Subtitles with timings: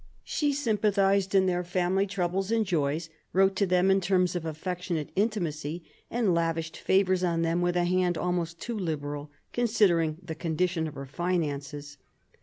[0.23, 5.11] She sympathised in their family troubles and joys, wrote to them in terms of affectionate
[5.15, 10.87] intimacy, and lavished favours on them with a hand almost too liberal, considering the condition
[10.87, 11.99] of her finances.